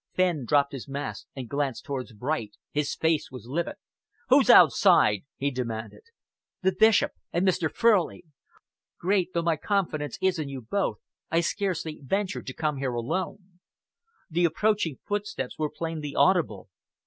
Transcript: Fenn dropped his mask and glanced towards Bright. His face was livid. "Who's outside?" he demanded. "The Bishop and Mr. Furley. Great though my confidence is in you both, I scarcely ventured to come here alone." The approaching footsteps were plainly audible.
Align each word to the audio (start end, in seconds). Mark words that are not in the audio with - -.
Fenn 0.15 0.45
dropped 0.45 0.71
his 0.73 0.87
mask 0.87 1.27
and 1.35 1.47
glanced 1.47 1.85
towards 1.85 2.11
Bright. 2.13 2.53
His 2.71 2.95
face 2.95 3.29
was 3.29 3.45
livid. 3.45 3.75
"Who's 4.29 4.49
outside?" 4.49 5.25
he 5.37 5.51
demanded. 5.51 6.01
"The 6.63 6.71
Bishop 6.71 7.11
and 7.31 7.47
Mr. 7.47 7.71
Furley. 7.71 8.25
Great 8.97 9.31
though 9.35 9.43
my 9.43 9.57
confidence 9.57 10.17
is 10.19 10.39
in 10.39 10.49
you 10.49 10.61
both, 10.63 10.97
I 11.29 11.41
scarcely 11.41 11.99
ventured 12.03 12.47
to 12.47 12.53
come 12.55 12.77
here 12.77 12.95
alone." 12.95 13.59
The 14.27 14.45
approaching 14.45 14.97
footsteps 15.05 15.59
were 15.59 15.69
plainly 15.69 16.15
audible. 16.15 16.69